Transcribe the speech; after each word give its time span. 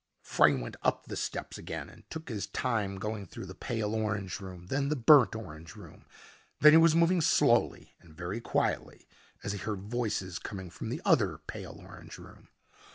Frey 0.23 0.55
went 0.59 0.77
up 0.81 1.05
the 1.05 1.15
steps 1.15 1.59
again 1.59 1.87
and 1.87 2.09
took 2.09 2.27
his 2.27 2.47
time 2.47 2.95
going 2.97 3.27
through 3.27 3.45
the 3.45 3.53
pale 3.53 3.93
orange 3.93 4.39
room, 4.39 4.65
the 4.65 4.95
burnt 4.95 5.35
orange 5.35 5.75
room. 5.75 6.05
Then 6.59 6.73
he 6.73 6.77
was 6.77 6.95
moving 6.95 7.21
slowly 7.21 7.93
and 7.99 8.11
very 8.17 8.41
quietly 8.41 9.07
as 9.43 9.51
he 9.51 9.59
heard 9.59 9.83
voices 9.83 10.39
coming 10.39 10.71
from 10.71 10.89
the 10.89 11.03
other 11.05 11.37
pale 11.45 11.77
orange 11.79 12.17
room. 12.17 12.47